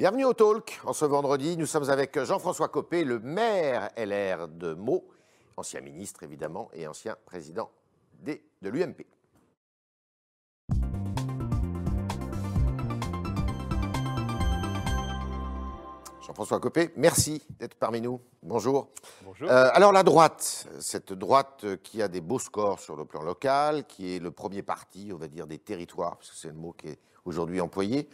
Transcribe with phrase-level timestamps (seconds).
[0.00, 0.80] Bienvenue au Talk.
[0.86, 5.04] En ce vendredi, nous sommes avec Jean-François Copé, le maire LR de Meaux,
[5.58, 7.70] ancien ministre évidemment et ancien président
[8.14, 9.04] des- de l'UMP.
[16.26, 18.20] Jean-François Copé, merci d'être parmi nous.
[18.42, 18.88] Bonjour.
[19.24, 19.50] Bonjour.
[19.50, 23.84] Euh, alors la droite, cette droite qui a des beaux scores sur le plan local,
[23.86, 26.72] qui est le premier parti, on va dire, des territoires, parce que c'est le mot
[26.72, 28.08] qui est aujourd'hui employé,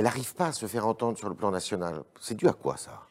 [0.00, 2.02] elle n'arrive pas à se faire entendre sur le plan national.
[2.18, 3.02] C'est dû à quoi ça?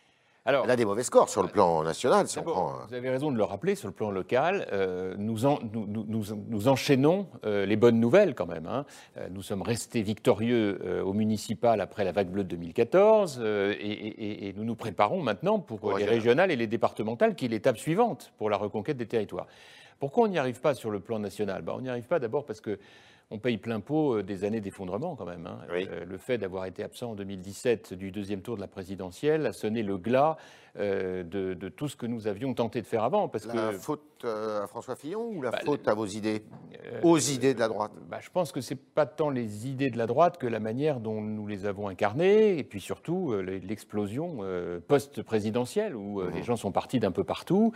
[0.45, 2.69] Alors, Elle a des mauvais scores sur le plan national, si on d'abord, prend...
[2.71, 5.85] euh, vous avez raison de le rappeler, sur le plan local, euh, nous, en- nous-
[5.85, 8.65] nous- nous- nous enchaînons euh, les bonnes nouvelles quand même.
[8.65, 8.85] hein.
[9.17, 13.75] Euh, nous sommes restés victorieux euh, au municipal après la vague bleue de 2014 euh,
[13.79, 16.15] et, et- et nous nous préparons maintenant pour euh, les régional.
[16.15, 19.45] régionales et les départementales, qui est l'étape suivante pour la reconquête des territoires.
[19.99, 21.61] Pourquoi on n'y arrive pas sur le plan national?
[21.61, 22.79] Ben, On n'y arrive pas d'abord parce que
[23.31, 25.45] on paye plein pot euh, des années d'effondrement quand même.
[25.45, 25.59] hein.
[25.71, 25.87] Oui.
[25.91, 29.53] Euh, le fait d'avoir été absent en 2017 du deuxième tour de la présidentielle a
[29.53, 30.35] sonné le glas
[30.79, 33.27] euh, de, de tout ce que nous avions tenté de faire avant.
[33.27, 36.41] Parce La que faute euh, à François Fillon ou la Bah, faute à vos idées?
[37.03, 39.97] Aux idées de la droite bah, je pense que c'est pas tant les idées de
[39.99, 44.39] la droite que la manière dont nous les avons incarnées, et puis surtout le- l'explosion
[44.87, 46.31] post-présidentielle où Mhm.
[46.33, 47.73] les gens sont partis d'un peu partout.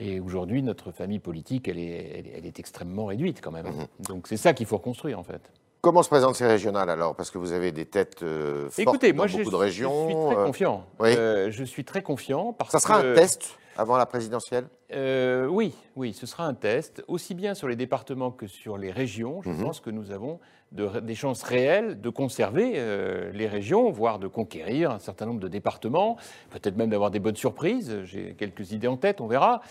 [0.00, 3.66] Et aujourd'hui, notre famille politique, elle est, elle est- elle est extrêmement réduite quand même.
[3.66, 3.86] Mhm.
[4.08, 5.40] Donc c'est ça qu'il faut reconstruire en fait.
[5.80, 7.14] Comment se présentent ces régionales alors?
[7.16, 9.60] Parce que vous avez des têtes euh, fortes Écoutez, dans moi je, beaucoup de je
[9.60, 10.06] régions.
[10.06, 10.84] suis très euh, confiant.
[11.00, 11.14] oui.
[11.16, 14.66] Euh, je suis très confiant parce ça sera que un test avant la présidentielle?
[14.92, 18.90] Euh, oui, oui, ce sera un test, aussi bien sur les départements que sur les
[18.90, 19.40] régions.
[19.42, 19.62] Je Mhm.
[19.62, 20.40] pense que nous avons
[20.72, 25.40] de- des chances réelles de conserver euh, les régions, voire de conquérir un certain nombre
[25.40, 26.16] de départements,
[26.50, 28.00] peut-être même d'avoir des bonnes surprises.
[28.04, 29.62] J'ai quelques idées en tête, on verra.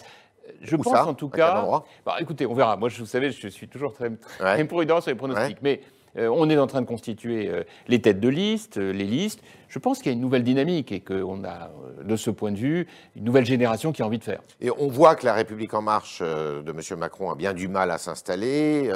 [0.61, 1.05] Je Où pense ça?
[1.05, 1.65] en tout cas.
[2.05, 2.77] Bah, écoutez, on verra.
[2.77, 4.63] Moi, je, vous savez, je suis toujours très, très Ouais.
[4.63, 5.57] prudent sur les pronostics.
[5.61, 5.81] Mais
[6.17, 9.41] euh, on est en train de constituer euh, les têtes de liste, les listes.
[9.67, 11.69] Je pense qu'il y a une nouvelle dynamique et qu'on a,
[12.01, 14.39] de ce point de vue, une nouvelle génération qui a envie de faire.
[14.61, 16.97] Et on voit que la République en marche de M.
[16.97, 18.89] Macron a bien du mal à s'installer.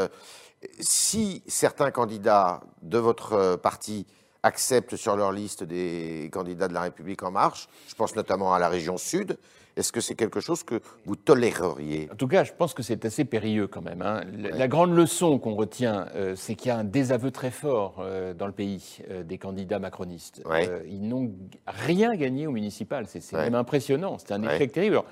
[0.79, 4.05] Si certains candidats de votre euh, parti
[4.43, 8.59] acceptent sur leur liste des candidats de la République en marche, je pense notamment à
[8.59, 9.37] la région sud,
[9.77, 12.09] est-ce que c'est quelque chose que vous toléreriez?
[12.11, 14.01] En tout cas, je pense que c'est assez périlleux quand même.
[14.01, 14.21] hein.
[14.37, 17.97] La, la grande leçon qu'on retient, euh, c'est qu'il y a un désaveu très fort
[17.99, 20.41] euh, dans le pays euh, des candidats macronistes.
[20.45, 20.83] Ouais.
[20.87, 21.31] Ils n'ont
[21.67, 23.05] rien gagné au municipal.
[23.07, 23.43] C'est Ouais.
[23.43, 24.17] même impressionnant.
[24.17, 24.95] C'est un échec terrible.
[24.95, 25.05] Alors,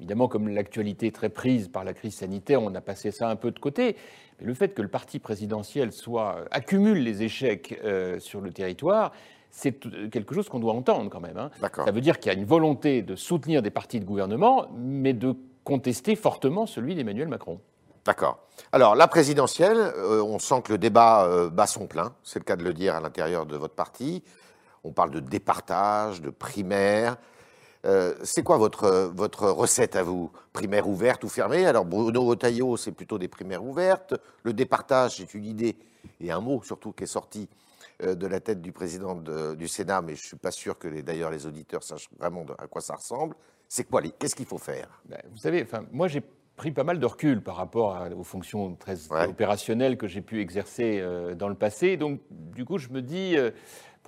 [0.00, 3.36] évidemment, comme l'actualité est très prise par la crise sanitaire, on a passé ça un
[3.36, 3.96] peu de côté.
[4.40, 8.50] Mais le fait que le parti présidentiel soit, euh, accumule les échecs euh, sur le
[8.50, 9.12] territoire,
[9.50, 11.36] c'est euh, quelque chose qu'on doit entendre quand même.
[11.36, 11.50] hein.
[11.60, 15.12] Ça veut dire qu'il y a une volonté de soutenir des partis de gouvernement, mais
[15.12, 15.34] de
[15.64, 17.60] contester fortement celui d'Emmanuel Macron.
[18.06, 18.38] D'accord.
[18.72, 22.44] Alors, la présidentielle, euh, on sent que le débat euh, bat son plein, c'est le
[22.44, 24.22] cas de le dire à l'intérieur de votre parti.
[24.84, 27.18] On parle de départage, de primaire.
[27.86, 30.30] Euh, c'est quoi votre, votre recette à vous?
[30.52, 31.64] Primaire ouverte ou fermée?
[31.66, 34.14] Alors, Bruno Retailleau, c'est plutôt des primaires ouvertes.
[34.42, 35.76] Le départage, c'est une idée
[36.20, 37.48] et un mot surtout qui est sorti
[38.02, 40.78] euh, de la tête du président de- du Sénat, mais je ne suis pas sûr
[40.78, 43.34] que d'ailleurs les auditeurs sachent vraiment à quoi ça ressemble.
[43.68, 45.02] C'est quoi les- Qu'est-ce qu'il faut faire?
[45.06, 46.22] Ben, Vous savez, moi j'ai
[46.56, 49.26] pris pas mal de recul par rapport à- aux fonctions très Ouais.
[49.26, 51.96] opérationnelles que j'ai pu exercer euh, dans le passé.
[51.96, 53.50] Donc, du coup, je me dis, euh,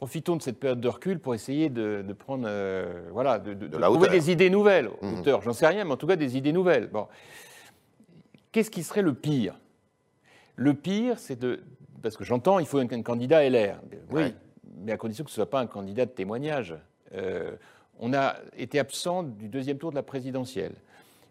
[0.03, 3.69] profitons de cette période de recul pour essayer de, de prendre, euh, voilà, de, de-
[3.69, 4.13] de la trouver hauteur.
[4.13, 4.91] des idées nouvelles.
[5.01, 5.21] Mhm.
[5.21, 6.89] Hauteur, j'en sais rien, mais en tout cas des idées nouvelles.
[6.89, 7.07] Bon,
[8.51, 9.55] qu'est-ce qui serait le pire?
[10.57, 11.61] Le pire, c'est de,
[12.03, 13.77] parce que j'entends, il faut un, un candidat LR.
[14.11, 14.35] Oui, Ouais.
[14.85, 16.75] mais à condition que ce ne soit pas un candidat de témoignage.
[17.15, 17.53] Euh,
[18.01, 20.73] on a été absent du deuxième tour de la présidentielle.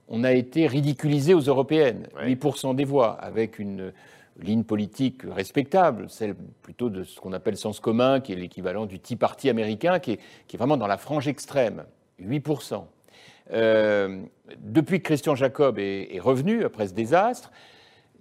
[0.08, 2.28] On a été ridiculisé aux européennes, Ouais.
[2.36, 3.92] 8% des voix, avec une
[4.40, 9.00] ligne politique respectable, celle plutôt de ce qu'on appelle sens commun, qui est l'équivalent du
[9.00, 11.84] Tea Party américain, qui est, qui est vraiment dans la frange extrême,
[12.22, 12.84] 8%.
[13.53, 14.22] Euh,
[14.59, 17.52] depuis que Christian Jacob est, est revenu après ce désastre,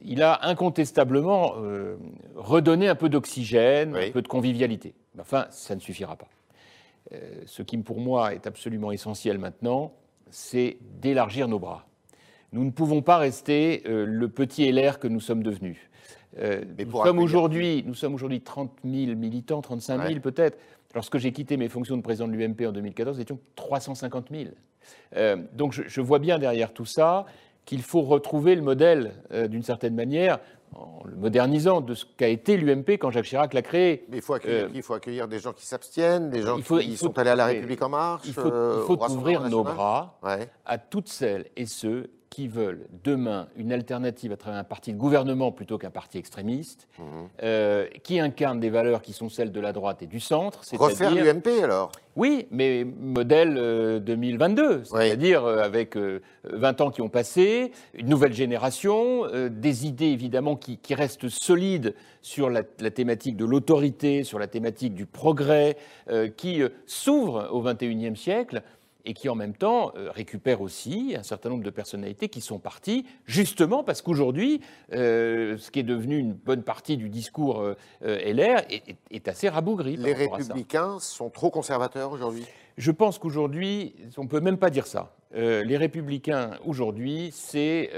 [0.02, 1.96] il a incontestablement euh,
[2.34, 4.08] redonné un peu d'oxygène, Oui.
[4.08, 4.94] un peu de convivialité.
[5.18, 6.28] Enfin, ça ne suffira pas.
[7.12, 9.92] Euh, ce qui, pour moi, est absolument essentiel maintenant,
[10.30, 11.86] c'est d'élargir nos bras.
[12.52, 15.78] Nous ne pouvons pas rester euh, le petit LR que nous sommes devenus.
[16.38, 20.14] Euh, Mais nous, pour sommes accueillir- aujourd'hui, nous sommes aujourd'hui 30 000 militants, 35 000
[20.14, 20.20] Ouais.
[20.20, 20.58] peut-être.
[20.94, 24.44] Lorsque j'ai quitté mes fonctions de président de l'UMP en 2014, nous étions 350 000.
[25.16, 27.26] Euh, donc je, je vois bien derrière tout ça
[27.64, 30.40] qu'il faut retrouver le modèle, euh, d'une certaine manière,
[30.74, 34.04] en le modernisant, de ce qu'a été l'UMP quand Jacques Chirac l'a créé.
[34.08, 36.56] Mais il faut accueillir, Euh, qui Il faut accueillir des gens qui s'abstiennent, des gens
[36.56, 38.22] il faut- qui il faut- sont allés à la République en marche.
[38.26, 40.48] Il faut, euh, il ouvrir nos bras Ouais.
[40.64, 44.98] à toutes celles et ceux qui veulent demain une alternative à travers un parti de
[44.98, 47.04] gouvernement plutôt qu'un parti extrémiste, Mhm.
[47.42, 50.60] euh, qui incarne des valeurs qui sont celles de la droite et du centre.
[50.78, 51.90] Refaire l'UMP alors?
[52.16, 54.82] Oui, mais modèle euh, 2022, Oui.
[54.84, 60.06] c'est-à-dire euh, avec euh, 20 ans qui ont passé, une nouvelle génération, euh, des idées
[60.06, 65.06] évidemment qui, qui restent solides sur la, la thématique de l'autorité, sur la thématique du
[65.06, 65.76] progrès,
[66.10, 68.62] euh, qui euh, s'ouvrent au 21e siècle
[69.04, 72.58] et qui en même temps euh, récupèrent aussi un certain nombre de personnalités qui sont
[72.58, 74.60] parties, justement parce qu'aujourd'hui,
[74.92, 78.96] euh, ce qui est devenu une bonne partie du discours euh, euh, LR est, est-
[79.10, 79.96] est assez rabougri.
[79.96, 82.44] Les républicains sont trop conservateurs aujourd'hui?
[82.78, 85.14] Je pense qu'aujourd'hui, on ne peut même pas dire ça.
[85.34, 87.90] Euh, les républicains, aujourd'hui, c'est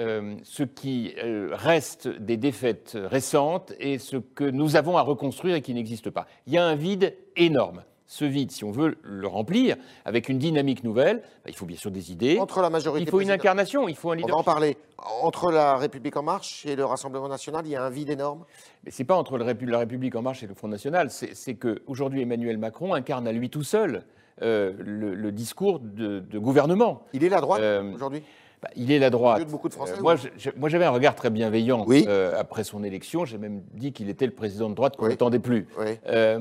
[0.43, 1.15] ce qui
[1.53, 6.27] reste des défaites récentes et ce que nous avons à reconstruire et qui n'existe pas.
[6.47, 7.85] Il y a un vide énorme.
[8.13, 11.79] Ce vide, si on veut le remplir avec une dynamique nouvelle, bah, il faut bien
[11.79, 12.39] sûr des idées.
[12.39, 14.77] Entre la majorité Il faut une incarnation, il faut un On va en parler.
[15.23, 18.45] Entre la République en marche et le Rassemblement national, il y a un vide énorme.
[18.85, 19.47] Mais ce n'est pas entre la
[19.79, 23.49] République en marche et le Front National, c'est c'est qu'aujourd'hui Emmanuel Macron incarne à lui
[23.49, 24.05] tout seul
[24.43, 27.05] euh, le, le discours de, de gouvernement.
[27.15, 28.23] Il est la droite Euh, aujourd'hui?
[28.63, 29.39] Bah, il est la droite.
[29.39, 30.71] Au lieu de beaucoup de Français, moi, oui.
[30.71, 32.05] j'avais un regard très bienveillant Oui.
[32.07, 33.25] euh, après son élection.
[33.25, 35.11] J'ai même dit qu'il était le président de droite qu'on Oui.
[35.11, 35.67] n'attendait plus.
[35.81, 35.87] Oui.
[36.07, 36.39] Euh,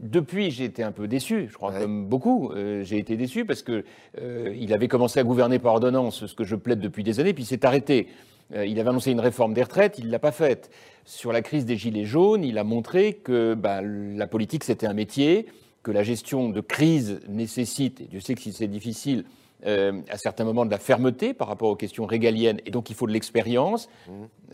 [0.00, 1.48] depuis, j'ai été un peu déçu.
[1.50, 3.84] Je crois comme beaucoup, euh, j'ai été déçu parce que
[4.20, 7.34] euh, il avait commencé à gouverner par ordonnance, ce que je plaide depuis des années,
[7.34, 8.06] puis il s'est arrêté.
[8.54, 10.70] Euh, il avait annoncé une réforme des retraites, il ne l'a pas faite.
[11.04, 14.92] Sur la crise des gilets jaunes, il a montré que bah, la politique c'était un
[14.94, 15.46] métier,
[15.82, 19.24] que la gestion de crise nécessite, et Dieu sait que si c'est difficile,
[19.66, 22.94] euh, à certains moments de la fermeté par rapport aux questions régaliennes, et donc il
[22.96, 23.88] faut de l'expérience.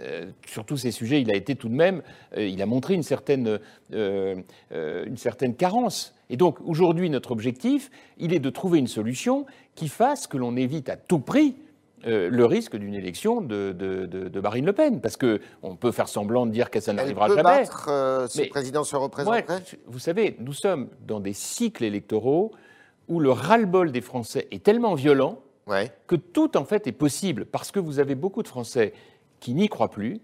[0.01, 2.03] Euh, sur tous ces sujets, il a été tout de même,
[2.37, 3.59] euh, il a montré une certaine,
[3.93, 6.15] une certaine carence.
[6.29, 10.57] Et donc aujourd'hui, notre objectif, il est de trouver une solution qui fasse que l'on
[10.57, 11.57] évite à tout prix
[12.07, 15.77] euh, le risque d'une élection de, de- de- de Marine Le Pen, parce que on
[15.77, 17.43] peut faire semblant de dire que ça n'arrivera jamais.
[17.43, 21.85] battre euh, si Mais- le président se représenterait vous savez, nous sommes dans des cycles
[21.85, 22.53] électoraux
[23.11, 25.93] où le ras-le-bol des Français est tellement violent Ouais.
[26.09, 28.93] que tout en fait est possible parce que vous avez beaucoup de Français
[29.39, 30.21] qui n'y croient plus,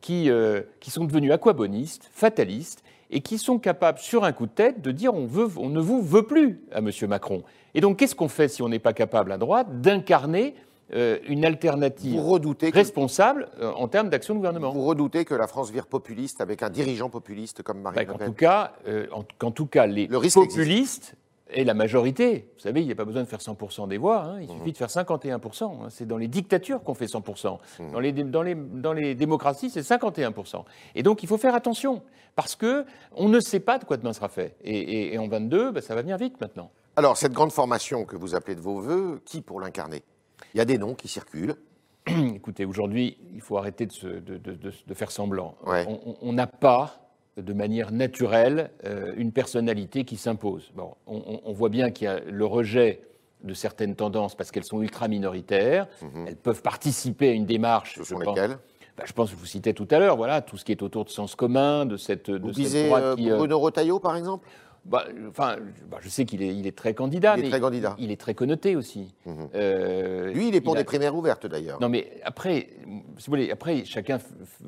[0.00, 4.50] qui, euh, qui sont devenus aquabonistes, fatalistes et qui sont capables, sur un coup de
[4.52, 6.90] tête, de dire on, veut, on ne vous veut plus à M.
[7.08, 7.42] Macron.
[7.74, 10.54] Et donc, qu'est-ce qu'on fait si on n'est pas capable à droite d'incarner
[10.92, 14.72] euh, une alternative Vous redoutez que, responsable euh, en termes d'action de gouvernement?
[14.72, 18.18] Vous redoutez que la France vire populiste avec un dirigeant populiste comme Marine Bah, Le
[18.18, 21.14] Pen tout cas, euh, en- tout cas, les Le populistes
[21.52, 24.22] et la majorité, vous savez, il n'y a pas besoin de faire 100% des voix,
[24.22, 24.58] hein, il Mhm.
[24.58, 25.80] suffit de faire 51%.
[25.84, 27.58] hein, c'est dans les dictatures qu'on fait 100%.
[27.78, 27.92] Mhm.
[27.92, 30.64] Dans, les, dans, les, dans les démocraties, c'est 51%.
[30.94, 32.02] Et donc, il faut faire attention,
[32.36, 32.84] parce que
[33.16, 34.56] on ne sait pas de quoi demain sera fait.
[34.62, 36.70] Et, et- et en 22, bah, ça va venir vite maintenant.
[36.96, 40.02] Alors, cette grande formation que vous appelez de vos voeux, qui pour l'incarner?
[40.54, 41.54] Il y a des noms qui circulent.
[42.06, 45.54] Écoutez, aujourd'hui, il faut arrêter de, se- de- de- faire semblant.
[45.66, 45.86] Ouais.
[46.22, 50.70] On n'a pas, de manière naturelle, euh, une personnalité qui s'impose.
[50.74, 53.02] Bon, on, voit bien qu'il y a le rejet
[53.44, 55.86] de certaines tendances parce qu'elles sont ultra minoritaires.
[56.26, 57.96] Elles peuvent participer à une démarche.
[57.96, 58.04] Mhm.
[58.04, 58.58] Ce je sont pense- lesquels
[58.96, 60.82] bah, je pense que je vous citais tout à l'heure, voilà, tout ce qui est
[60.82, 63.30] autour de sens commun, de cette, de Vous cette visez droite euh, qui.
[63.30, 64.46] euh, Bruno Retailleau, par exemple?
[64.90, 65.56] Bah, enfin,
[65.88, 67.94] bah, je sais qu'il est, il est très candidat, Il est mais très candidat.
[67.98, 69.14] il est très connoté aussi.
[69.24, 69.48] Mhm.
[69.54, 71.80] Euh, Lui, il est pour des primaires ouvertes, d'ailleurs.
[71.80, 72.68] non, mais après,
[73.18, 74.18] si vous voulez, après, chacun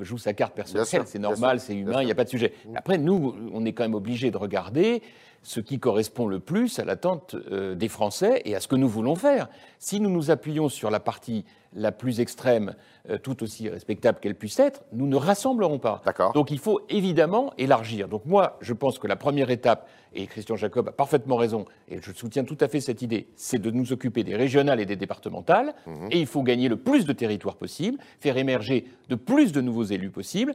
[0.01, 2.53] joue sa carte personnelle, c'est normal, c'est humain, il n'y a pas de sujet.
[2.75, 5.03] Après, nous, on est quand même obligé de regarder
[5.43, 8.89] ce qui correspond le plus à l'attente euh, des Français et à ce que nous
[8.89, 9.49] voulons faire.
[9.79, 12.75] Si nous nous appuyons sur la partie la plus extrême,
[13.11, 16.03] euh, tout aussi respectable qu'elle puisse être, nous ne rassemblerons pas.
[16.33, 18.09] Donc il faut évidemment élargir.
[18.09, 21.99] Donc moi, je pense que la première étape, et Christian Jacob a parfaitement raison, et
[22.01, 24.97] je soutiens tout à fait cette idée, c'est de nous occuper des régionales et des
[24.97, 25.75] départementales,
[26.11, 29.85] et il faut gagner le plus de territoires possible, faire émerger de plus de nouveaux
[29.85, 30.55] élus possibles.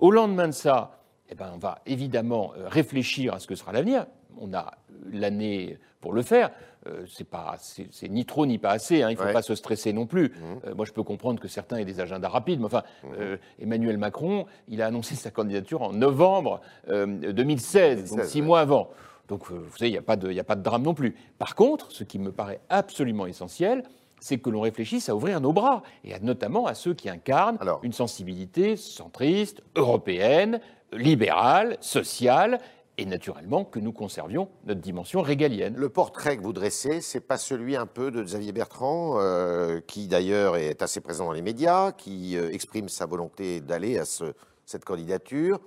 [0.00, 3.72] Au lendemain de ça, eh ben, on va évidemment euh, réfléchir à ce que sera
[3.72, 4.06] l'avenir.
[4.38, 4.72] On a
[5.10, 6.50] l'année pour le faire.
[6.86, 9.02] Euh, c'est pas, c'est c'est ni trop ni pas assez.
[9.02, 9.10] hein.
[9.10, 9.32] Il ne faut Ouais.
[9.32, 10.32] pas se stresser non plus.
[10.66, 12.82] Euh, moi, je peux comprendre que certains aient des agendas rapides, mais enfin,
[13.18, 18.40] euh, Emmanuel Macron, il a annoncé sa candidature en novembre euh, 2016, donc 2016, six
[18.40, 18.46] ouais.
[18.46, 18.90] mois avant.
[19.28, 20.82] Donc, euh, vous savez, il n'y a, pas de- il y a pas de drame
[20.82, 21.16] non plus.
[21.38, 23.82] Par contre, ce qui me paraît absolument essentiel,
[24.20, 27.58] c'est que l'on réfléchisse à ouvrir nos bras, et à- notamment à ceux qui incarnent
[27.60, 27.80] Alors.
[27.82, 30.60] une sensibilité centriste, européenne,
[30.96, 32.60] libérale, sociale,
[32.98, 35.74] et naturellement que nous conservions notre dimension régalienne.
[35.76, 40.08] Le portrait que vous dressez, c'est pas celui un peu de Xavier Bertrand, euh, qui
[40.08, 44.32] d'ailleurs est assez présent dans les médias, qui euh, exprime sa volonté d'aller à ce-
[44.64, 45.60] cette candidature,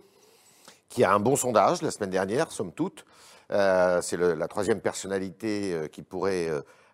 [0.89, 3.05] qui a un bon sondage la semaine dernière, somme toute.
[3.51, 6.49] Euh, c'est la troisième personnalité qui pourrait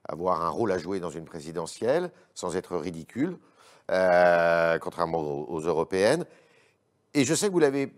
[0.08, 3.38] avoir un rôle à jouer dans une présidentielle, sans être ridicule.
[4.82, 6.25] contrairement aux européennes.
[7.13, 7.94] Et je sais que vous l'avez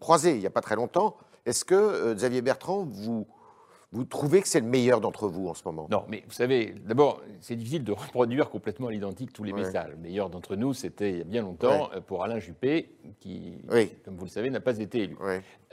[0.00, 1.16] croisé il n'y a pas très longtemps.
[1.46, 3.26] Est-ce que, euh, Xavier Bertrand, vous,
[3.92, 5.88] vous trouvez que c'est le meilleur d'entre vous en ce moment?
[5.90, 9.62] Non, mais vous savez, d'abord, c'est difficile de reproduire complètement à l'identique tous les Ouais.
[9.62, 9.90] messages.
[9.90, 13.54] Le meilleur d'entre nous, c'était il y a bien longtemps euh, pour Alain Juppé, qui,
[13.70, 13.90] Oui.
[14.04, 15.16] comme vous le savez, n'a pas été élu.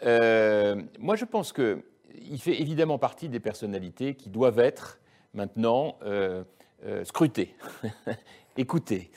[0.03, 1.83] Euh, moi, je pense que
[2.29, 4.99] il fait évidemment partie des personnalités qui doivent être
[5.33, 6.43] maintenant euh,
[6.85, 7.53] euh, scrutées,
[8.57, 9.11] écoutées,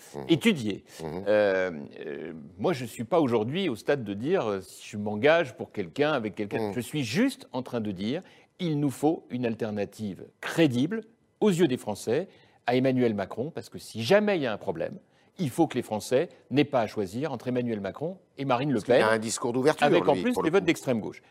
[1.03, 1.07] Mmh.
[1.07, 1.25] Mhm.
[1.27, 1.71] Euh,
[2.07, 5.57] euh, moi, je ne suis pas aujourd'hui au stade de dire euh, si je m'engage
[5.57, 6.71] pour quelqu'un avec quelqu'un.
[6.71, 6.73] Mm.
[6.75, 8.23] Je suis juste en train de dire
[8.59, 11.03] il nous faut une alternative crédible
[11.41, 12.29] aux yeux des Français
[12.67, 14.99] à Emmanuel Macron, parce que si jamais il y a un problème,
[15.39, 18.75] il faut que les Français n'aient pas à choisir entre Emmanuel Macron et Marine Le
[18.77, 19.87] Parce qu'il y Pen a un discours d'ouverture.
[19.87, 21.23] avec en plus les le votes d'extrême gauche.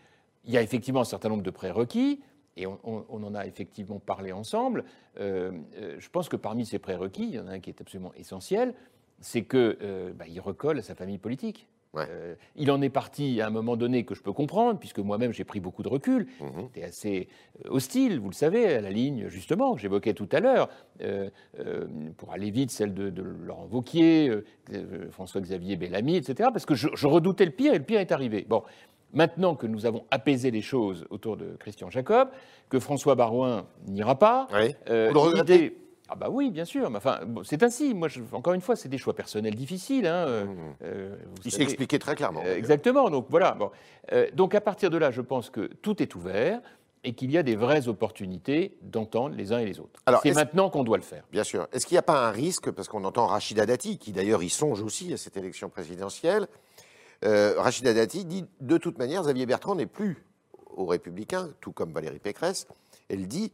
[0.46, 2.22] Il y a effectivement un certain nombre de prérequis,
[2.62, 4.84] et on, on- on en a effectivement parlé ensemble.
[5.20, 7.82] Euh, euh, je pense que parmi ces prérequis, il y en a un qui est
[7.82, 8.74] absolument essentiel,
[9.20, 11.68] c'est qu'il recolle à sa famille politique.
[11.96, 12.06] Ouais.
[12.08, 15.32] Euh, il en est parti à un moment donné que je peux comprendre, puisque moi-même
[15.34, 16.28] j'ai pris beaucoup de recul.
[16.68, 17.28] C'était assez
[17.66, 20.70] euh, hostile, vous le savez, à la ligne justement que j'évoquais tout à l'heure,
[21.02, 26.50] euh, euh, pour aller vite, celle de, de Laurent euh, euh, François-Xavier Bellamy, etc.
[26.54, 28.46] Parce que je, je redoutais le pire et le pire est arrivé.
[28.48, 28.62] Bon,
[29.14, 32.30] maintenant que nous avons apaisé les choses autour de Christian Jacob,
[32.70, 34.76] que François Barouin n'ira pas, Oui.
[34.90, 35.74] euh, Vous le
[36.12, 36.90] Ah bah oui, bien sûr.
[36.90, 37.94] Mais enfin, bon, c'est ainsi.
[37.94, 40.08] Moi, je- encore une fois, c'est des choix personnels difficiles.
[40.08, 40.56] hein, euh, Mhm.
[40.84, 42.44] euh, Il s'est expliqué très clairement.
[42.44, 43.12] Exactement.
[43.12, 43.52] Donc voilà.
[43.52, 43.70] Bon.
[44.12, 46.62] Euh, donc à partir de là, je pense que tout est ouvert
[47.04, 50.02] et qu'il y a des vraies opportunités d'entendre les uns et les autres.
[50.08, 51.24] Alors, c'est maintenant qu'on doit le faire.
[51.32, 51.68] Bien sûr.
[51.72, 54.50] Est-ce qu'il n'y a pas un risque, parce qu'on entend Rachida Dati, qui d'ailleurs y
[54.50, 56.48] songe aussi à cette élection présidentielle,
[57.26, 60.24] euh, Rachida Dati dit de toute manière, Xavier Bertrand n'est plus
[60.76, 62.68] aux Républicains, tout comme Valérie Pécresse.
[63.10, 63.52] Elle dit,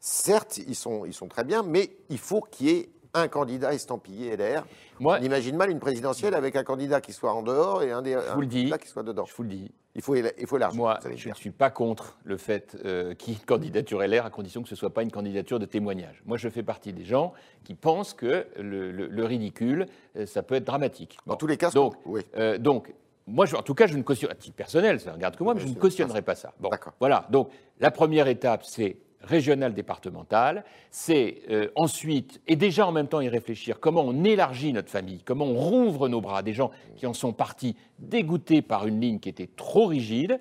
[0.00, 3.72] certes, ils sont, ils sont très bien, mais il faut qu'il y ait un candidat
[3.72, 4.66] estampillé LR.
[5.00, 8.02] Moi, On imagine mal une présidentielle avec un candidat qui soit en dehors et un,
[8.02, 8.30] des, un dis.
[8.64, 9.24] candidat qui soit dedans.
[9.24, 9.70] je vous le dis.
[9.94, 10.58] Il faut, il faut.
[10.74, 14.26] Moi, je ne suis pas contre le fait euh, qu'il y ait une candidature LR
[14.26, 16.20] à condition que ce ne soit pas une candidature de témoignage.
[16.26, 17.32] Moi, je fais partie des gens
[17.64, 19.86] qui pensent que le, le- le ridicule,
[20.18, 21.16] euh, ça peut être dramatique.
[21.26, 22.20] Dans tous les cas, Donc, oui.
[22.36, 22.92] Euh, donc,
[23.26, 25.42] moi, je- en tout cas, je ne cautionne, à titre personnel, ça ne regarde que
[25.44, 26.52] moi, mais je ne cautionnerai pas ça.
[26.60, 27.26] Bon, voilà.
[27.30, 33.20] Donc, la première étape, c'est régional départemental, c'est euh, ensuite, et déjà en même temps
[33.20, 37.06] y réfléchir, comment on élargit notre famille, comment on rouvre nos bras, des gens qui
[37.06, 40.38] en sont partis dégoûtés par une ligne qui était trop rigide,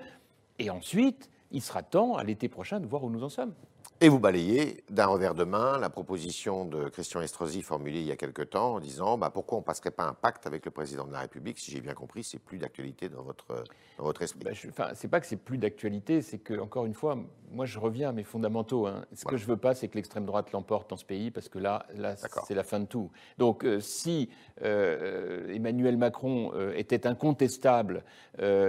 [0.59, 3.53] et ensuite, il sera temps, à l'été prochain, de voir où nous en sommes.
[4.01, 8.11] Et vous balayez d'un revers de main la proposition de Christian Estrosi formulée il y
[8.11, 10.71] a quelque temps en disant bah, pourquoi on ne passerait pas un pacte avec le
[10.71, 11.57] président de la République?
[11.59, 13.63] Si j'ai bien compris, c'est plus d'actualité dans votre,
[13.94, 14.45] dans votre esprit.
[14.53, 17.17] Je- Enfin, c'est pas que c'est plus d'actualité, c'est que encore une fois,
[17.51, 18.87] moi je reviens à mes fondamentaux.
[18.87, 19.05] hein.
[19.13, 19.37] Ce Voilà.
[19.37, 21.85] que je veux pas, c'est que l'extrême droite l'emporte dans ce pays, parce que là,
[21.95, 22.15] là,
[22.47, 23.09] c'est la fin de tout.
[23.37, 24.29] Donc, euh, si
[24.63, 28.03] euh, Emmanuel Macron euh, était incontestable,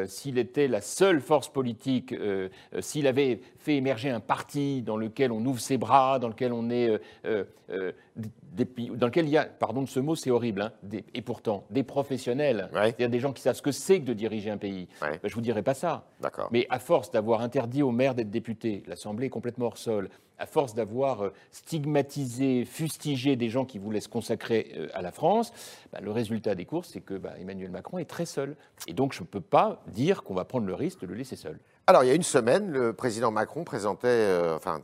[0.07, 2.15] s'il était la seule force politique,
[2.81, 6.71] s'il avait fait émerger un parti dans lequel on ouvre ses bras, dans lequel on
[6.71, 7.01] est,
[7.69, 8.65] des-
[8.95, 11.65] dans lequel il y a, pardon de ce mot, c'est horrible, hein, des- et pourtant
[11.71, 12.85] des professionnels, Ouais.
[12.87, 14.89] c'est-à-dire des gens qui savent ce que c'est que de diriger un pays.
[15.03, 15.16] Ouais.
[15.23, 16.07] Ben, je vous dirais pas ça.
[16.51, 20.09] Mais à force d'avoir interdit aux maires d'être députés, l'Assemblée est complètement hors sol,
[20.39, 25.11] à force d'avoir euh, stigmatisé, fustigé des gens qui voulaient se consacrer euh, à la
[25.11, 25.53] France,
[25.93, 28.57] bah, le résultat des courses, c'est que bah, Emmanuel Macron est très seul.
[28.87, 31.37] Et donc je ne peux pas dire qu'on va prendre le risque de le laisser
[31.37, 31.59] seul.
[31.87, 34.83] Alors, il y a une semaine, le président Macron présentait, euh, enfin,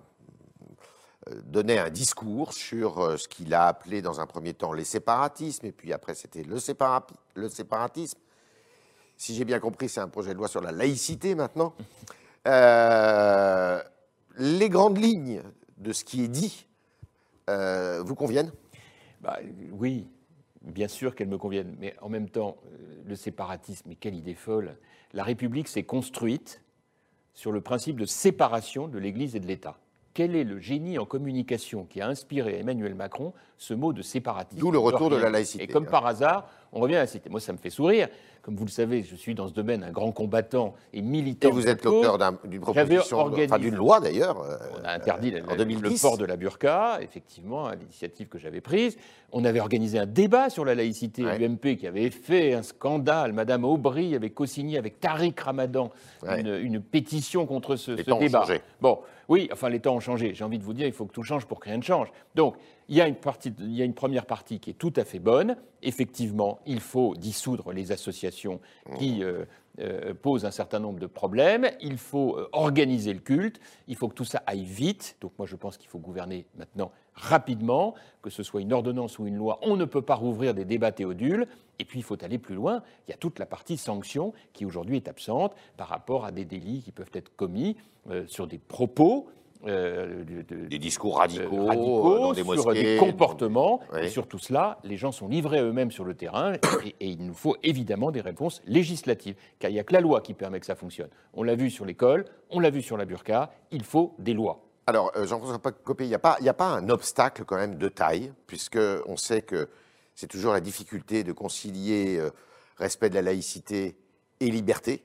[1.45, 5.73] donnait un discours sur ce qu'il a appelé dans un premier temps les séparatismes, et
[5.73, 8.19] puis après c'était le, sépara- le séparatisme.
[9.17, 11.75] Si j'ai bien compris, c'est un projet de loi sur la laïcité maintenant.
[12.47, 13.81] Euh,
[14.37, 15.43] les grandes lignes
[15.79, 16.67] de ce qui est dit
[17.51, 18.53] euh, vous conviennent?
[19.21, 19.39] Bah,
[19.73, 20.09] oui,
[20.63, 24.35] bien sûr qu'elles me conviennent, mais en même temps, euh, le séparatisme, mais quelle idée
[24.35, 24.77] folle
[25.13, 26.63] La République s'est construite
[27.35, 29.79] sur le principe de séparation de l'Église et de l'État.
[30.15, 34.03] Quel est le génie en communication qui a inspiré à Emmanuel Macron ce mot de
[34.03, 35.65] séparatisme D'où le retour de la laïcité.
[35.65, 37.31] Et comme par hasard, on revient à la cité.
[37.31, 38.09] Moi, ça me fait sourire.
[38.43, 41.49] Comme vous le savez, je suis dans ce domaine un grand combattant et militant.
[41.49, 44.43] Et vous êtes l'auteur d'un- d'une proposition, organisé- enfin d'une loi d'ailleurs.
[44.43, 46.03] euh, On a interdit le- en le, 2010.
[46.03, 48.97] le port de la burqa, effectivement, à l'initiative que j'avais prise.
[49.31, 51.39] On avait organisé un débat sur la laïcité à Ouais.
[51.39, 53.33] l'UMP qui avait fait un scandale.
[53.33, 55.91] Madame Aubry avait co-signé avec Tariq Ramadan
[56.25, 56.41] Ouais.
[56.41, 58.41] une, une pétition contre ce, Les ce temps ont débat.
[58.41, 58.61] changé.
[58.81, 58.99] Bon,
[59.33, 60.35] oui, enfin, les temps ont changé.
[60.35, 62.09] J'ai envie de vous dire, il faut que tout change pour que rien ne change.
[62.35, 62.57] Donc,
[62.91, 65.57] il y, a une première partie qui est tout à fait bonne.
[65.81, 68.61] Effectivement, il faut dissoudre les associations
[68.99, 69.47] qui, euh,
[70.23, 71.71] pose un certain nombre de problèmes.
[71.81, 75.17] Il faut euh, organiser le culte, il faut que tout ça aille vite.
[75.21, 79.27] Donc moi je pense qu'il faut gouverner maintenant rapidement, que ce soit une ordonnance ou
[79.27, 79.59] une loi.
[79.63, 81.47] On ne peut pas rouvrir des débats théodules.
[81.79, 82.83] Et puis il faut aller plus loin.
[83.07, 86.45] Il y a toute la partie sanction qui aujourd'hui est absente par rapport à des
[86.45, 87.77] délits qui peuvent être commis
[88.11, 89.29] euh, sur des propos
[89.67, 93.81] euh, des discours radicaux, euh, radicaux des sur des comportements.
[94.01, 97.35] Et sur tout cela, les gens sont livrés eux-mêmes sur le terrain et, il nous
[97.35, 100.67] faut évidemment des réponses législatives, car il n'y a que la loi qui permet que
[100.67, 101.11] ça fonctionne.
[101.35, 104.65] On l'a vu sur l'école, on l'a vu sur la burqa, il faut des lois.
[104.87, 107.89] Alors, euh, Jean-François Copé, il n'y a, pas, a pas un obstacle quand même de
[107.89, 109.69] taille, puisqu'on sait que
[110.15, 112.21] c'est toujours la difficulté de concilier
[112.79, 113.97] respect de la laïcité
[114.41, 115.03] et liberté,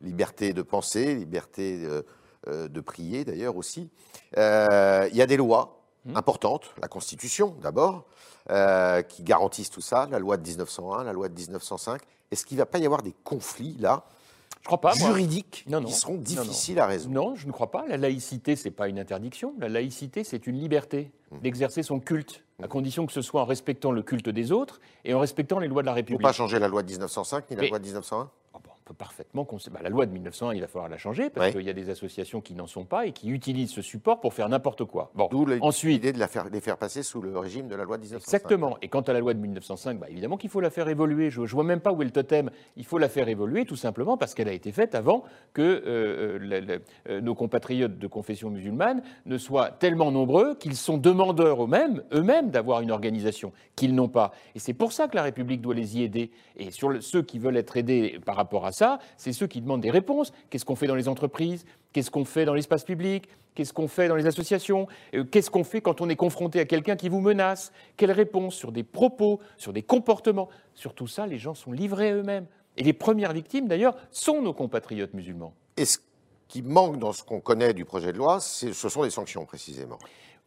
[0.00, 2.02] liberté de penser, liberté euh,
[2.48, 3.88] de prier d'ailleurs aussi.
[4.36, 6.16] Euh, il y a des lois mmh.
[6.16, 8.04] importantes, la Constitution d'abord,
[8.50, 12.00] euh, qui garantissent tout ça, la loi de 1901, la loi de 1905.
[12.30, 14.04] Est-ce qu'il ne va pas y avoir des conflits là
[14.60, 17.14] je crois pas, juridiques qui seront difficiles à résoudre?
[17.14, 17.84] Non, je ne crois pas.
[17.88, 19.54] La laïcité, c'est pas une interdiction.
[19.58, 21.38] La laïcité, c'est une liberté mmh.
[21.40, 22.68] d'exercer son culte, à mmh.
[22.68, 25.82] condition que ce soit en respectant le culte des autres et en respectant les lois
[25.82, 26.20] de la République.
[26.20, 28.41] Il ne faut pas changer la loi de 1905 ni la loi de 1901 on
[28.84, 29.46] peut parfaitement.
[29.70, 31.90] Bah, la loi de 1901, il va falloir la changer parce qu'il y a des
[31.90, 35.10] associations qui n'en sont pas et qui utilisent ce support pour faire n'importe quoi.
[35.14, 37.96] Bon, D'où l'idée de la faire, les faire passer sous le régime de la loi
[37.96, 38.34] de 1905.
[38.34, 38.76] Exactement.
[38.82, 41.30] Et quant à la loi de 1905, bah, évidemment qu'il faut la faire évoluer.
[41.30, 42.50] Je ne vois même pas où est le totem.
[42.76, 46.38] Il faut la faire évoluer tout simplement parce qu'elle a été faite avant que euh,
[46.40, 52.02] euh, euh, nos compatriotes de confession musulmane ne soient tellement nombreux qu'ils sont demandeurs eux-mêmes,
[52.12, 54.32] eux-mêmes d'avoir une organisation qu'ils n'ont pas.
[54.54, 56.30] Et c'est pour ça que la République doit les y aider.
[56.56, 59.80] Et sur ceux qui veulent être aidés par rapport à ça, c'est ceux qui demandent
[59.80, 60.32] des réponses.
[60.50, 61.64] Qu'est-ce qu'on fait dans les entreprises?
[61.92, 63.28] Qu'est-ce qu'on fait dans l'espace public?
[63.54, 64.86] Qu'est-ce qu'on fait dans les associations?
[65.14, 67.72] Euh, Qu'est-ce qu'on fait quand on est confronté à quelqu'un qui vous menace?
[67.96, 70.48] Quelles réponses sur des propos, sur des comportements?
[70.74, 72.46] Sur tout ça, les gens sont livrés eux-mêmes.
[72.76, 75.54] Et les premières victimes, d'ailleurs, sont nos compatriotes musulmans.
[75.76, 75.98] Et ce
[76.48, 79.98] qui manque dans ce qu'on connaît du projet de loi, ce sont les sanctions, précisément.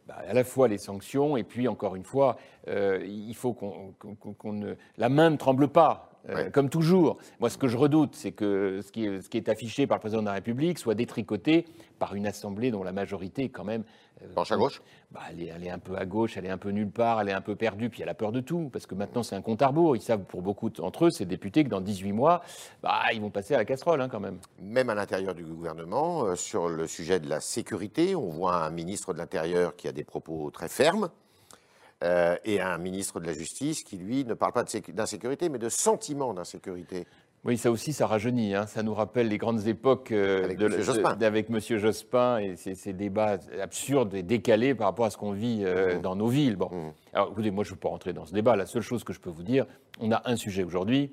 [0.06, 2.36] Bah, à la fois les sanctions, et puis, encore une fois,
[2.68, 4.74] euh, il faut qu'on ne...
[4.98, 6.10] La main ne tremble pas.
[6.28, 7.18] Euh, comme toujours.
[7.38, 10.26] Moi, ce que je redoute, c'est que ce qui, est, affiché par le président de
[10.26, 11.66] la République soit détricoté
[11.98, 13.84] par une assemblée dont la majorité est quand même.
[14.22, 14.80] Euh, à gauche
[15.10, 17.34] bah, elle, est, un peu à gauche, elle est un peu nulle part, elle est
[17.34, 19.62] un peu perdue, puis elle a peur de tout, parce que maintenant c'est un compte
[19.62, 19.94] à rebours.
[19.94, 22.42] Ils savent pour beaucoup d'entre eux, ces députés, que dans 18 mois,
[22.82, 24.38] bah, ils vont passer à la casserole hein, quand même.
[24.60, 28.70] Même à l'intérieur du gouvernement, euh, sur le sujet de la sécurité, on voit un
[28.70, 31.10] ministre de l'Intérieur qui a des propos très fermes.
[32.04, 35.70] Euh, et un ministre de la Justice qui, lui, ne parle pas d'insécurité, mais de
[35.70, 37.06] sentiment d'insécurité.
[37.46, 38.56] Oui, ça aussi, ça rajeunit.
[38.56, 38.66] Hein.
[38.66, 40.60] Ça nous rappelle les grandes époques euh, avec,
[41.48, 41.60] M.
[41.78, 42.38] Jospin.
[42.38, 46.00] et ces, débats absurdes et décalés par rapport à ce qu'on vit euh, mmh.
[46.02, 46.56] dans nos villes.
[46.56, 46.70] Bon.
[46.72, 46.92] Mmh.
[47.12, 48.56] Alors, écoutez, moi, je ne veux pas rentrer dans ce débat.
[48.56, 49.64] La seule chose que je peux vous dire,
[50.00, 51.12] on a un sujet aujourd'hui,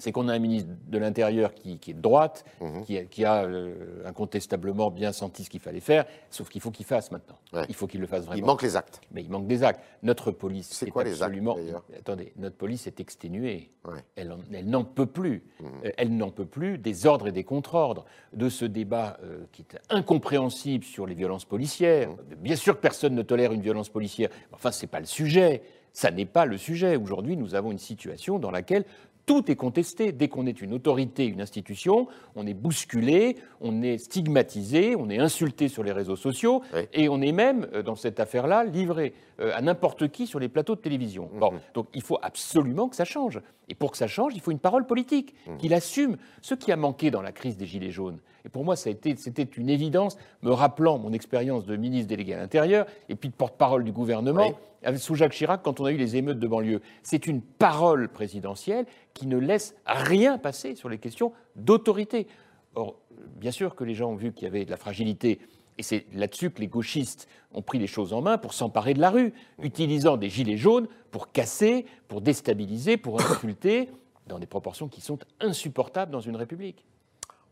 [0.00, 3.08] c'est qu'on a un ministre de l'Intérieur qui, est de droite, mhm.
[3.08, 7.10] qui, a euh, incontestablement bien senti ce qu'il fallait faire, sauf qu'il faut qu'il fasse
[7.10, 7.38] maintenant.
[7.68, 8.38] Il faut qu'il le fasse vraiment.
[8.38, 9.00] Il manque les actes.
[9.12, 9.80] Mais il manque des actes.
[10.02, 11.56] Notre police, c'est quoi absolument...
[11.56, 13.70] les actes Attendez, notre police est exténuée.
[14.16, 14.34] Elle,
[14.64, 15.44] n'en peut plus.
[15.60, 15.68] Mhm.
[15.84, 19.62] Euh, elle n'en peut plus des ordres et des contre-ordres, de ce débat euh, qui
[19.62, 22.08] est incompréhensible sur les violences policières.
[22.08, 22.16] Mhm.
[22.38, 24.30] Bien sûr que personne ne tolère une violence policière.
[24.52, 25.62] Enfin, c'est pas le sujet.
[25.92, 26.96] Ça n'est pas le sujet.
[26.96, 28.84] Aujourd'hui, nous avons une situation dans laquelle
[29.30, 30.10] tout est contesté.
[30.10, 35.20] Dès qu'on est une autorité, une institution, on est bousculé, on est stigmatisé, on est
[35.20, 36.62] insulté sur les réseaux sociaux,
[36.92, 40.48] et on est même, euh, dans cette affaire-là, livré euh, à n'importe qui sur les
[40.48, 41.30] plateaux de télévision.
[41.32, 41.60] Mhm.
[41.74, 43.40] donc il faut absolument que ça change.
[43.70, 45.56] Et pour que ça change, il faut une parole politique, mhm.
[45.56, 48.18] qu'il assume ce qui a manqué dans la crise des Gilets jaunes.
[48.44, 52.86] Et pour moi, c'était une évidence, me rappelant mon expérience de ministre délégué à l'Intérieur
[53.08, 54.54] et puis de porte-parole du gouvernement
[54.96, 56.80] sous Jacques Chirac quand on a eu les émeutes de banlieue.
[57.02, 62.26] C'est une parole présidentielle qui ne laisse rien passer sur les questions d'autorité.
[62.74, 62.96] Or,
[63.36, 65.38] bien sûr que les gens ont vu qu'il y avait de la fragilité.
[65.78, 69.00] Et c'est là-dessus que les gauchistes ont pris les choses en main pour s'emparer de
[69.00, 73.90] la rue, utilisant des gilets jaunes pour casser, pour déstabiliser, pour insulter,
[74.26, 76.84] dans des proportions qui sont insupportables dans une république.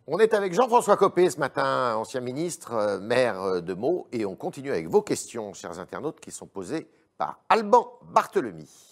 [0.07, 4.25] On est avec Jean-François Copé ce matin, ancien ministre, euh, maire euh, de Meaux, et
[4.25, 8.88] on continue avec vos questions, chers internautes, qui sont posées par Alban Barthelemy.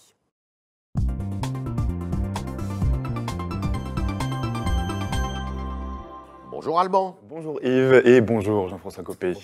[6.66, 7.16] Bonjour Alban.
[7.28, 9.34] Bonjour Yves et bonjour Jean-François Copé.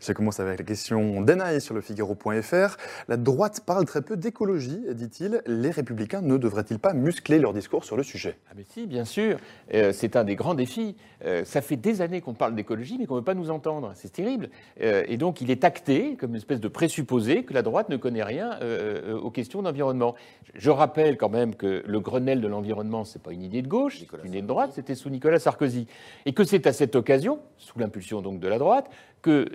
[0.00, 2.78] Je commence avec la question d'Anaïs sur le Figaro.fr.
[3.08, 5.42] La droite parle très peu d'écologie, dit-il.
[5.44, 8.38] Les républicains ne devraient-ils pas muscler leur discours sur le sujet?
[8.48, 9.36] Ah mais si, bien sûr.
[9.74, 10.96] Euh, c'est un des grands défis.
[11.26, 13.92] Euh, ça fait des années qu'on parle d'écologie, mais qu'on ne veut pas nous entendre.
[13.94, 14.48] C'est terrible.
[14.80, 17.98] Euh, et donc il est acté comme une espèce de présupposé que la droite ne
[17.98, 18.58] connaît rien
[19.22, 20.14] aux questions d'environnement.
[20.54, 23.98] Je rappelle quand même que le Grenelle de l'environnement, c'est pas une idée de gauche,
[23.98, 25.86] c'est une idée de droite, c'était sous Nicolas Sarkozy.
[26.24, 28.90] Et que c'est à cette occasion sous l'impulsion donc de la droite,
[29.22, 29.48] que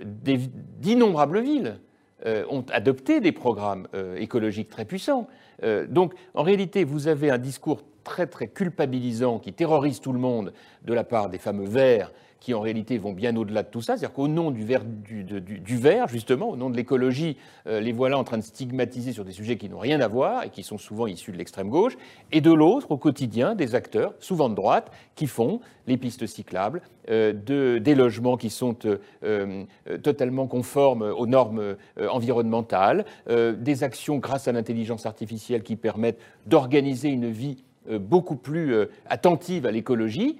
[0.80, 1.80] d'innombrables villes
[2.26, 5.28] euh, ont adopté des programmes euh, écologiques très puissants.
[5.62, 10.18] Euh, donc, en réalité, vous avez un discours très très culpabilisant qui terrorise tout le
[10.18, 10.52] monde
[10.84, 13.96] de la part des fameux verts qui en réalité vont bien au-delà de tout ça.
[13.96, 18.38] C'est-à-dire qu'au nom du vert, justement, au nom de l'écologie, euh, les voilà en train
[18.38, 21.32] de stigmatiser sur des sujets qui n'ont rien à voir et qui sont souvent issus
[21.32, 21.96] de l'extrême gauche.
[22.30, 26.82] Et de l'autre, au quotidien, des acteurs, souvent de droite, qui font les pistes cyclables,
[27.10, 28.76] euh, de, des logements qui sont
[29.24, 29.64] euh,
[30.02, 31.76] totalement conformes aux normes
[32.10, 38.74] environnementales, des actions grâce à l'intelligence artificielle qui permettent d'organiser une vie beaucoup plus
[39.08, 40.38] attentive à l'écologie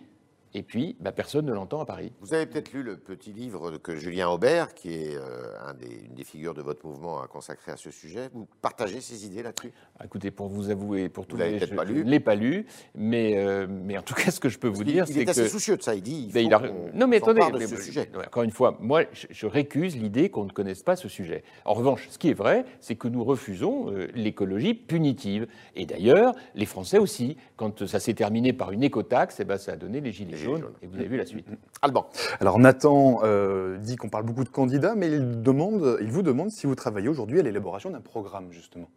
[0.55, 2.13] et puis, bah, personne ne l'entend à Paris.
[2.21, 6.07] Vous avez peut-être lu le petit livre que Julien Aubert, qui est euh, un des,
[6.07, 8.31] une des figures de votre mouvement, a consacré à ce sujet.
[8.33, 9.73] Vous partagez ces idées là-dessus?
[9.99, 13.37] Ah, Écoutez, pour vous avouer, pour tout vous les, je, ne l'ai pas lu, mais,
[13.37, 15.19] euh, mais en tout cas, ce que je peux vous dire, c'est que...
[15.19, 16.63] Il est assez soucieux de ça, il dit, il, il a...
[16.95, 18.11] Non, mais attendez, de ce sujet.
[18.27, 21.43] encore une fois, moi, je, récuse l'idée qu'on ne connaisse pas ce sujet.
[21.65, 25.47] En revanche, ce qui est vrai, c'est que nous refusons euh, l'écologie punitive.
[25.75, 29.73] Et d'ailleurs, les Français aussi, quand ça s'est terminé par une écotaxe, eh ben, ça
[29.73, 31.47] a donné les gilets, jaunes, et vous avez vu la suite.
[31.83, 32.09] Alban.
[32.41, 36.51] Alors Nathan euh, dit qu'on parle beaucoup de candidats, mais il, demande, il vous demande
[36.51, 38.89] si vous travaillez aujourd'hui à l'élaboration d'un programme, justement.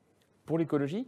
[0.45, 1.08] Pour l'écologie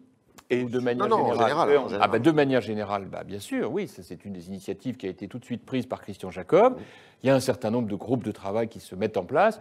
[0.50, 4.34] et de manière générale, Ah bah, de manière générale, bah, bien sûr, oui, c'est une
[4.34, 6.78] des initiatives qui a été tout de suite prise par Christian Jacob.
[7.24, 9.60] Il y a un certain nombre de groupes de travail qui se mettent en place.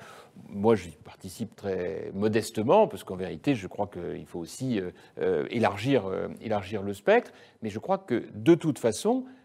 [0.49, 5.47] Moi, je participe très modestement, parce qu'en vérité, je crois qu'il faut aussi euh, euh,
[5.51, 6.05] élargir,
[6.41, 7.33] élargir le spectre.
[7.63, 9.42] Mais je crois que, de toute façon, euh,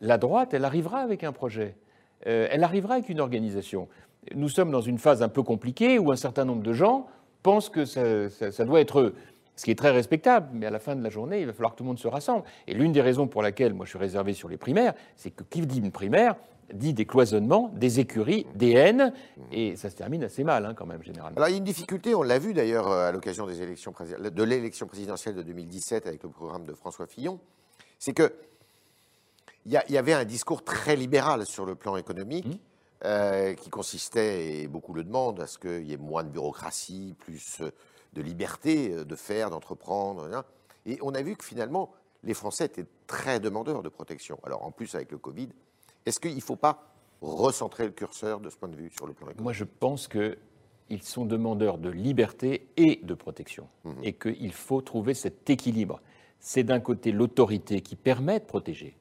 [0.00, 1.76] la droite, elle arrivera avec un projet,
[2.26, 3.88] euh, elle arrivera avec une organisation.
[4.34, 7.06] Nous sommes dans une phase un peu compliquée où un certain nombre de gens
[7.42, 9.14] pensent que ça, doit être eux
[9.56, 11.72] ce qui est très respectable, mais à la fin de la journée, il va falloir
[11.72, 12.42] que tout le monde se rassemble.
[12.66, 15.44] Et l'une des raisons pour laquelle moi je suis réservé sur les primaires, c'est que
[15.44, 16.34] qui dit une primaire
[16.72, 19.12] dit des cloisonnements, des écuries, des haines,
[19.52, 21.36] et ça se termine assez mal hein, quand même généralement.
[21.36, 23.52] Alors il y a une difficulté, on l'a vu d'ailleurs euh, à l'occasion de
[24.42, 27.38] l'élection présidentielle de 2017 avec le programme de François Fillon,
[27.98, 28.32] c'est que
[29.66, 32.46] il y, avait un discours très libéral sur le plan économique.
[32.46, 32.58] Mmh.
[33.04, 37.14] Euh, qui consistait, et beaucoup le demandent, à ce qu'il y ait moins de bureaucratie,
[37.18, 37.60] plus
[38.14, 40.44] de liberté euh, de faire, d'entreprendre.
[40.86, 44.38] Et on a vu que finalement, les Français étaient très demandeurs de protection.
[44.42, 45.50] Alors en plus, avec le Covid,
[46.06, 49.12] est-ce qu'il ne faut pas recentrer le curseur de ce point de vue sur le
[49.12, 49.42] plan économique?
[49.42, 53.92] Moi, je pense qu'ils sont demandeurs de liberté et de protection, mmh.
[54.02, 56.00] et qu'il faut trouver cet équilibre.
[56.40, 58.96] C'est d'un côté l'autorité qui permet de protéger,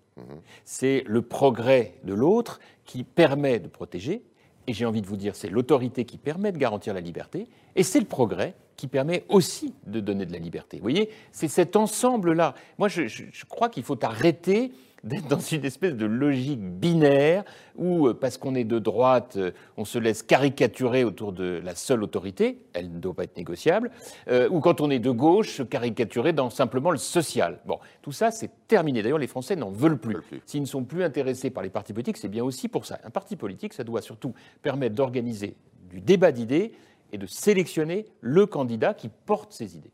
[0.66, 4.24] c'est le progrès de l'autre qui permet de protéger,
[4.68, 7.84] et j'ai envie de vous dire, c'est l'autorité qui permet de garantir la liberté, et
[7.84, 10.78] c'est le progrès qui permet aussi de donner de la liberté.
[10.78, 12.56] Vous voyez, c'est cet ensemble-là.
[12.78, 14.72] Moi, je crois qu'il faut arrêter
[15.04, 17.44] d'être dans une espèce de logique binaire
[17.76, 21.76] où, euh, parce qu'on est de droite, euh, on se laisse caricaturer autour de la
[21.76, 23.92] seule autorité, elle ne doit pas être négociable,
[24.30, 27.60] euh, ou quand on est de gauche, se caricaturer dans simplement le social.
[27.66, 29.02] Bon, tout ça, c'est terminé.
[29.02, 30.18] D'ailleurs, les Français n'en veulent plus.
[30.46, 33.00] S'ils ne sont plus intéressés par les partis politiques, c'est bien aussi pour ça.
[33.04, 35.56] Un parti politique, ça doit surtout permettre d'organiser
[35.90, 36.74] du débat d'idées
[37.14, 39.92] et de sélectionner le candidat qui porte ses idées.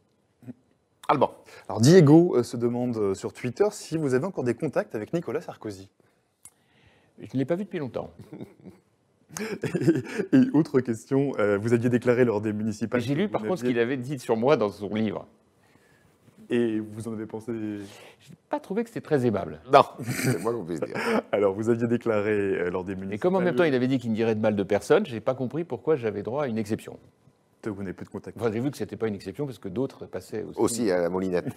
[1.07, 1.35] Alban.
[1.67, 5.11] Alors Diego euh, se demande euh, sur Twitter si vous avez encore des contacts avec
[5.11, 5.89] Nicolas Sarkozy.
[7.19, 8.11] Je ne l'ai pas vu depuis longtemps.
[10.33, 13.01] et, autre question, euh, vous aviez déclaré lors des municipales.
[13.01, 15.27] J'ai lu par contre ce qu'il avait dit sur moi dans son livre.
[16.49, 19.61] Et vous en avez pensé Je n'ai pas trouvé que c'était très aimable.
[19.71, 20.95] Non, c'est moi qu'on puisse dire.
[21.31, 23.15] Alors, vous aviez déclaré lors des municipales.
[23.15, 25.05] Et comme en même temps il avait dit qu'il ne dirait de mal de personne,
[25.05, 26.97] je n'ai pas compris pourquoi j'avais droit à une exception
[27.67, 28.37] vous n'avez plus de contact.
[28.39, 30.59] Enfin, J'ai vu que ce n'était pas une exception parce que d'autres passaient aussi.
[30.59, 31.47] Aussi à la moulinette.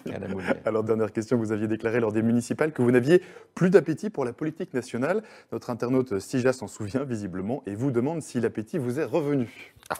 [0.65, 3.21] Alors, dernière question, vous aviez déclaré lors des municipales que vous n'aviez
[3.55, 5.23] plus d'appétit pour la politique nationale.
[5.53, 9.73] Notre internaute Sija s'en souvient visiblement et vous demande si l'appétit vous est revenu.
[9.89, 9.95] Ah.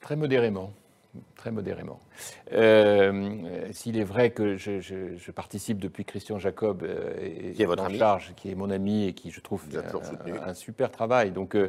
[0.00, 0.72] Très modérément.
[1.36, 2.00] Très modérément.
[2.52, 7.90] Euh, s'il est vrai que je, participe depuis Christian Jacob, euh, qui est votre en
[7.90, 9.78] charge, qui est mon ami et qui, je trouve, fait
[10.42, 11.30] un, super travail.
[11.30, 11.68] Donc, euh,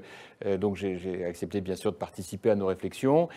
[0.58, 3.28] donc j'ai accepté bien sûr de participer à nos réflexions.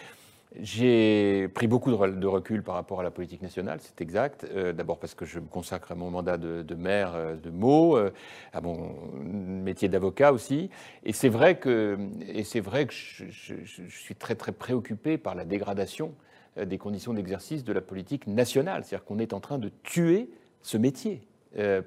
[0.55, 4.47] J'ai pris beaucoup de recul par rapport à la politique nationale, c'est exact.
[4.55, 7.97] Euh, d'abord parce que je me consacre à mon mandat de, maire euh, de Meaux,
[7.97, 8.11] euh,
[8.53, 10.71] à mon métier d'avocat aussi.
[11.05, 11.99] Et c'est vrai que,
[13.29, 13.55] je,
[13.89, 16.15] suis très très préoccupé par la dégradation
[16.57, 18.85] des conditions d'exercice de la politique nationale.
[18.85, 20.31] C'est-à-dire qu'on est en train de tuer
[20.63, 21.21] ce métier.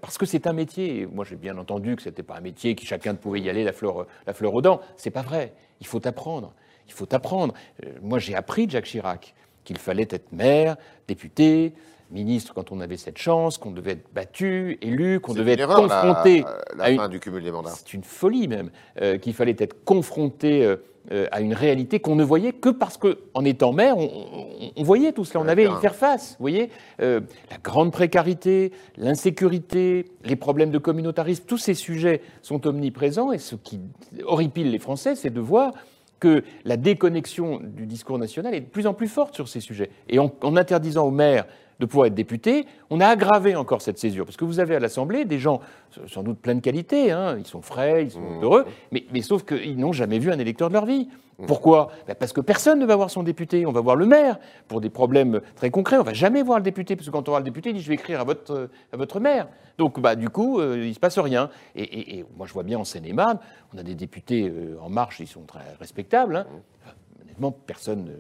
[0.02, 1.08] parce que c'est un métier.
[1.08, 3.63] Moi, j'ai bien entendu que ce n'était pas un métier qui chacun pouvait y aller
[3.63, 4.82] la fleur, la fleur aux dents.
[4.95, 5.54] C'est pas vrai.
[5.80, 6.54] Il faut apprendre
[6.89, 7.54] il faut apprendre.
[7.86, 10.75] Euh, moi, j'ai appris de Jacques Chirac qu'il fallait être maire,
[11.08, 11.73] député,
[12.12, 16.43] ministre quand on avait cette chance, qu'on devait être battu, élu, qu'on devait être confronté
[16.75, 17.69] la, à une, fin du cumul des mandats.
[17.75, 22.23] C'est une folie même, euh, qu'il fallait être confronté euh, à une réalité qu'on ne
[22.23, 25.95] voyait que parce qu'en étant maire, on, voyait tout cela, on avait à y faire
[25.95, 26.32] face.
[26.32, 27.21] Vous voyez, la
[27.63, 33.80] grande précarité, l'insécurité, les problèmes de communautarisme, tous ces sujets sont omniprésents et ce qui
[34.23, 35.73] horripile les Français, c'est de voir
[36.19, 39.89] que la déconnexion du discours national est de plus en plus forte sur ces sujets.
[40.08, 41.45] Et en, interdisant aux maires
[41.79, 44.25] de pouvoir être députés, on a aggravé encore cette césure.
[44.25, 45.61] Parce que vous avez à l'Assemblée des gens,
[46.07, 48.43] sans doute plein de qualités, hein, ils sont frais, ils sont mmh.
[48.43, 51.07] heureux, mais, mais sauf qu'ils n'ont jamais vu un électeur de leur vie.
[51.39, 51.45] Mmh.
[51.45, 51.91] Pourquoi?
[52.07, 53.65] Ben, Parce que personne ne va voir son député.
[53.65, 55.97] On va voir le maire pour des problèmes très concrets.
[55.97, 57.81] On va jamais voir le député, parce que quand on voit le député, il dit
[57.81, 59.47] je vais écrire à votre, à votre maire.
[59.77, 61.49] Donc bah, du coup, euh, il ne se passe rien.
[61.75, 63.39] Et, moi, je vois bien en Seine-et-Marne,
[63.73, 66.35] on a des députés euh, en marche, ils sont très respectables.
[66.35, 66.45] Hein.
[66.49, 67.21] Mmh.
[67.21, 68.11] Honnêtement, personne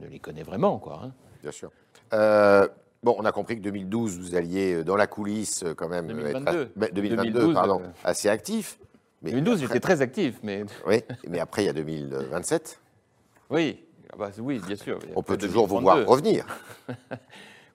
[0.00, 0.78] ne, les connaît vraiment.
[0.78, 1.12] Quoi, hein.
[1.42, 1.70] Bien sûr.
[2.14, 2.66] Euh,
[3.02, 6.94] bon, on a compris que 2012, vous alliez dans la coulisse quand même 2022, être
[6.94, 8.78] 2022, pardon, assez actif.
[9.22, 10.38] 2012, j'étais très actif.
[10.42, 10.64] Mais...
[10.86, 12.80] Oui, mais après, il y a 2027.
[13.50, 14.98] Oui, ah bah, oui bien sûr.
[15.14, 16.46] On peut toujours vous voir revenir.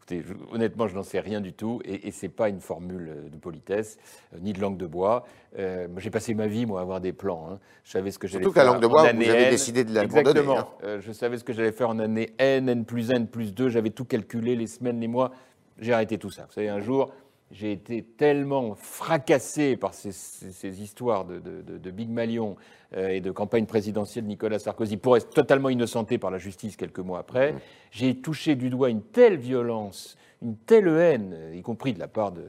[0.09, 3.29] Écoutez, honnêtement, je n'en sais rien du tout, et, et ce n'est pas une formule
[3.29, 3.97] de politesse,
[4.33, 5.25] euh, ni de langue de bois.
[5.59, 7.49] Euh, j'ai passé ma vie, moi, à avoir des plans.
[7.51, 7.59] Hein.
[7.83, 8.53] Je savais ce que j'allais faire.
[8.53, 10.29] Surtout la langue de bois, vous avez décidé de l'abandonner.
[10.29, 10.59] Exactement.
[10.59, 10.67] Hein.
[10.83, 13.53] Euh, je savais ce que j'allais faire en année N, N plus 1, N plus
[13.53, 13.69] 2.
[13.69, 15.31] J'avais tout calculé, les semaines, les mois.
[15.79, 16.45] J'ai arrêté tout ça.
[16.47, 17.11] Vous savez, un jour,
[17.51, 22.57] j'ai été tellement fracassé par ces, histoires de, Big Malion
[22.95, 26.75] euh, et de campagne présidentielle de Nicolas Sarkozy pour être totalement innocenté par la justice
[26.75, 27.53] quelques mois après.
[27.53, 27.59] Mmh.
[27.91, 32.31] J'ai touché du doigt une telle violence, une telle haine, y compris de la part
[32.31, 32.43] de,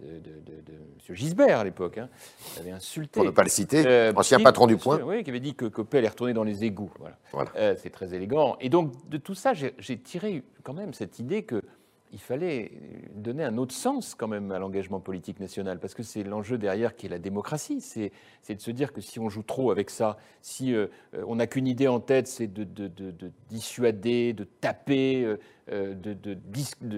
[0.00, 1.14] M.
[1.14, 2.08] Gisbert à l'époque, hein,
[2.58, 3.12] avait insulté.
[3.12, 5.00] Pour ne pas le citer, euh, ancien patron du Point.
[5.04, 6.92] Oui, qui avait dit que Coppel est retourné dans les égouts.
[6.98, 7.50] Voilà.
[7.56, 8.56] Euh, c'est très élégant.
[8.60, 11.62] Et donc, de tout ça, j'ai tiré quand même cette idée que
[12.12, 12.72] il fallait
[13.14, 16.94] donner un autre sens quand même à l'engagement politique national, parce que c'est l'enjeu derrière
[16.94, 17.80] qui est la démocratie.
[17.80, 18.12] C'est
[18.54, 20.88] de se dire que si on joue trop avec ça, si euh,
[21.26, 22.66] on n'a qu'une idée en tête, c'est de,
[23.48, 25.38] dissuader, de taper, euh,
[25.70, 26.34] euh, de,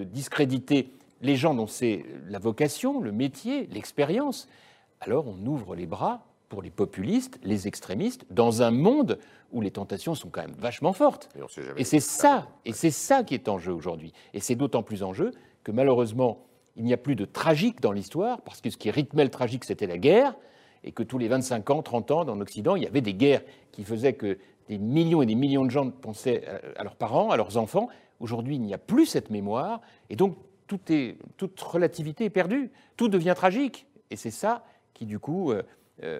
[0.03, 4.49] discréditer les gens dont c'est la vocation, le métier, l'expérience,
[4.99, 9.19] alors on ouvre les bras pour les populistes, les extrémistes, dans un monde
[9.51, 11.29] où les tentations sont quand même vachement fortes.
[11.77, 14.13] Et, c'est ça, et c'est ça qui est en jeu aujourd'hui.
[14.33, 15.31] Et c'est d'autant plus en jeu
[15.63, 19.23] que malheureusement, il n'y a plus de tragique dans l'histoire, parce que ce qui rythmait
[19.23, 20.35] le tragique, c'était la guerre,
[20.83, 23.41] et que tous les 25 ans, 30 ans, dans l'Occident, il y avait des guerres
[23.71, 26.43] qui faisaient que des millions et des millions de gens pensaient
[26.75, 27.87] à leurs parents, à leurs enfants.
[28.19, 32.71] Aujourd'hui, il n'y a plus cette mémoire, et donc tout est, toute relativité est perdue,
[32.97, 33.87] tout devient tragique.
[34.11, 35.63] Et c'est ça qui, du coup, euh,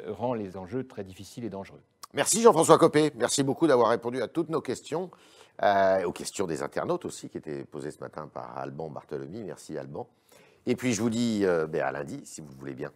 [0.07, 1.81] rend les enjeux très difficiles et dangereux.
[2.15, 3.11] Merci Jean-François Copé.
[3.15, 5.11] Merci beaucoup d'avoir répondu à toutes nos questions,
[5.61, 9.43] euh, aux questions des internautes aussi qui étaient posées ce matin par Alban Barthelemy.
[9.43, 10.07] Merci Alban.
[10.65, 12.91] Et puis je vous dis euh, ben, à lundi si vous voulez bien.